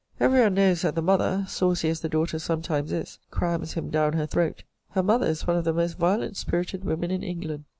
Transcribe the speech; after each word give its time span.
Every 0.19 0.41
one 0.41 0.55
knows 0.55 0.81
that 0.81 0.95
the 0.95 1.03
mother, 1.03 1.45
(saucy 1.47 1.87
as 1.89 1.99
the 1.99 2.09
daughter 2.09 2.39
sometimes 2.39 2.91
is,) 2.91 3.19
crams 3.29 3.73
him 3.73 3.91
down 3.91 4.13
her 4.13 4.25
throat. 4.25 4.63
Her 4.93 5.03
mother 5.03 5.27
is 5.27 5.45
one 5.45 5.57
of 5.57 5.63
the 5.63 5.73
most 5.73 5.99
violent 5.99 6.37
spirited 6.37 6.83
women 6.83 7.11
in 7.11 7.21
England. 7.21 7.65